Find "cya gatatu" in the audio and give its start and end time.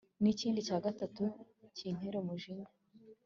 0.67-1.23